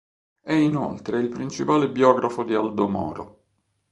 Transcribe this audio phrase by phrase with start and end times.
[0.41, 3.43] È inoltre il principale biografo di Aldo Moro.